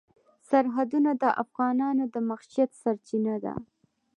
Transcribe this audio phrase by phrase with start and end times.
[0.49, 3.53] سرحدونه د افغانانو د معیشت سرچینه ده.